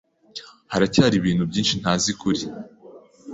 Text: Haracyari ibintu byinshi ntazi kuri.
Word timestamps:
Haracyari 0.71 1.15
ibintu 1.17 1.43
byinshi 1.49 1.73
ntazi 1.81 2.11
kuri. 2.21 2.41